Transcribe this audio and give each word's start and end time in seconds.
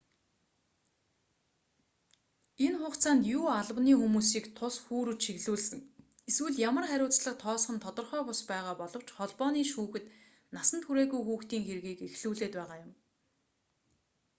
энэ 2.65 2.77
хугацаанд 2.81 3.23
юу 3.37 3.45
албаны 3.59 3.93
хүмүүсийг 3.99 4.45
тус 4.57 4.75
хүү 4.85 5.01
рүү 5.05 5.17
чиглүүлсэн 5.23 5.79
эсвэл 6.29 6.55
ямар 6.69 6.85
хариуцлага 6.89 7.41
тооцох 7.43 7.71
нь 7.73 7.83
тодорхой 7.85 8.21
бус 8.27 8.41
байгаа 8.51 8.73
боловч 8.81 9.07
холбооны 9.17 9.61
шүүхэд 9.71 10.05
насанд 10.55 10.83
хүрээгүй 10.85 11.21
хүүхдийн 11.25 11.63
хэргийг 11.67 11.99
эхлүүлээд 12.07 12.53
байгаа 12.59 12.77
юм 12.85 12.91